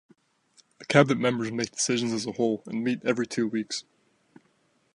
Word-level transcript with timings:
The 0.79 0.85
cabinet 0.85 1.19
members 1.19 1.51
make 1.51 1.73
decisions 1.73 2.11
as 2.11 2.25
a 2.25 2.31
whole 2.31 2.63
and 2.65 2.83
meet 2.83 3.05
every 3.05 3.27
two 3.27 3.47
weeks. 3.47 3.83